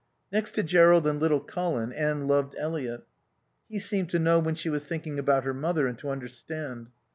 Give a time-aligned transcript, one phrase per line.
[0.31, 3.05] Next to Jerrold and little Colin Anne loved Eliot.
[3.69, 6.89] He seemed to know when she was thinking about her mother and to understand.